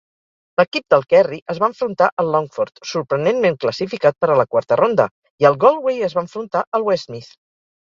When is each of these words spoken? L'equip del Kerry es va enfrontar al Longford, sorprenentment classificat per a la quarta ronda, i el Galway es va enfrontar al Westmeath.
L'equip 0.59 0.85
del 0.93 1.03
Kerry 1.13 1.37
es 1.53 1.59
va 1.63 1.69
enfrontar 1.71 2.07
al 2.23 2.31
Longford, 2.37 2.81
sorprenentment 2.93 3.59
classificat 3.67 4.19
per 4.25 4.31
a 4.31 4.39
la 4.41 4.47
quarta 4.57 4.81
ronda, 4.83 5.09
i 5.45 5.51
el 5.53 5.61
Galway 5.67 6.03
es 6.11 6.19
va 6.19 6.27
enfrontar 6.27 6.67
al 6.81 6.91
Westmeath. 6.91 7.33